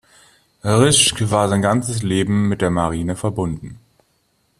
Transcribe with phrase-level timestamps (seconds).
[0.63, 3.79] Rijk war sein ganzes Leben mit der Marine verbunden.